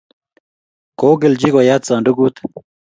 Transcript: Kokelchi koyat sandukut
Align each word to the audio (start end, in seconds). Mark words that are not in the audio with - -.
Kokelchi 0.99 1.49
koyat 1.53 1.83
sandukut 1.87 2.35